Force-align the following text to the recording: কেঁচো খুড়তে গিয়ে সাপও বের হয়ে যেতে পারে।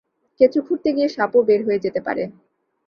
কেঁচো 0.39 0.59
খুড়তে 0.67 0.89
গিয়ে 0.95 1.09
সাপও 1.09 1.39
বের 1.47 1.61
হয়ে 1.67 1.83
যেতে 1.85 1.99
পারে। 2.07 2.23